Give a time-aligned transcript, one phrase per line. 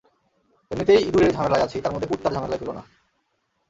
[0.71, 2.83] এমনিতেই ইঁদুরের ঝামেলায় আছি, তারমধ্যে কুত্তার ঝামেলায় ফেলো না।